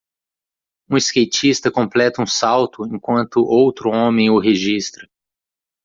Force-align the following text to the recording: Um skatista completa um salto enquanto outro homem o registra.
Um 0.89 0.97
skatista 0.99 1.69
completa 1.69 2.23
um 2.23 2.25
salto 2.25 2.87
enquanto 2.87 3.45
outro 3.45 3.91
homem 3.91 4.31
o 4.31 4.39
registra. 4.39 5.07